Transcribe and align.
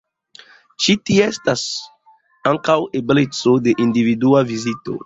Ĉi 0.85 0.95
tie 1.09 1.27
estas 1.33 1.67
ankaŭ 2.53 2.79
ebleco 3.03 3.57
de 3.69 3.79
individua 3.89 4.47
vizito. 4.53 4.99